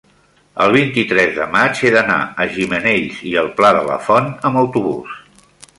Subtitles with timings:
[0.63, 4.65] el vint-i-tres de maig he d'anar a Gimenells i el Pla de la Font amb
[4.65, 5.19] autobús.